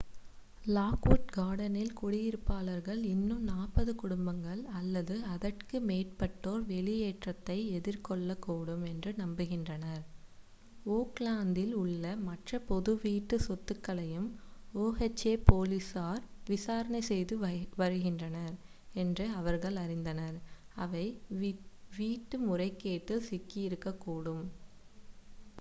[0.65, 10.01] Lockwood கார்டன்ஸில் குடியிருப்பாளர்கள் இன்னும் 40 குடும்பங்கள் அல்லது அதற்கு மேற்பட்டோர் வெளியேற்றத்தை எதிர்கொள்ளக்கூடும் என்று நம்புகின்றனர்
[10.91, 14.29] ஓக்லாந்தில் உள்ள மற்ற பொது வீட்டு சொத்துக்களையும்
[14.75, 17.37] oha போலீசார் விசாரணை செய்து
[17.77, 18.57] வருகின்றனர்
[18.95, 20.39] என்று அவர்கள் அறிந்தனர்
[20.77, 21.05] அவை
[21.93, 24.45] வீட்டு முறைகேட்டில் சிக்கியிருக்கக்கூடும்